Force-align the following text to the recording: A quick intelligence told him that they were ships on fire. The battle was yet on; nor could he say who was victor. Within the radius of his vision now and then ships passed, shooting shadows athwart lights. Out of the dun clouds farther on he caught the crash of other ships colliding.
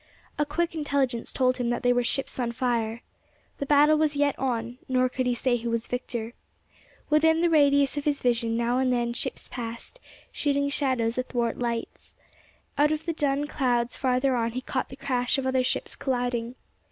A 0.39 0.47
quick 0.47 0.73
intelligence 0.73 1.31
told 1.31 1.57
him 1.57 1.69
that 1.69 1.83
they 1.83 1.93
were 1.93 2.03
ships 2.03 2.39
on 2.39 2.53
fire. 2.53 3.03
The 3.59 3.67
battle 3.67 3.99
was 3.99 4.15
yet 4.15 4.33
on; 4.39 4.79
nor 4.89 5.07
could 5.09 5.27
he 5.27 5.35
say 5.35 5.57
who 5.57 5.69
was 5.69 5.85
victor. 5.85 6.33
Within 7.11 7.41
the 7.41 7.51
radius 7.51 7.97
of 7.97 8.05
his 8.05 8.19
vision 8.19 8.57
now 8.57 8.79
and 8.79 8.91
then 8.91 9.13
ships 9.13 9.47
passed, 9.47 9.99
shooting 10.31 10.69
shadows 10.69 11.19
athwart 11.19 11.59
lights. 11.59 12.15
Out 12.79 12.91
of 12.91 13.05
the 13.05 13.13
dun 13.13 13.45
clouds 13.45 13.95
farther 13.95 14.35
on 14.35 14.53
he 14.53 14.61
caught 14.61 14.89
the 14.89 14.95
crash 14.95 15.37
of 15.37 15.45
other 15.45 15.61
ships 15.63 15.95
colliding. 15.95 16.55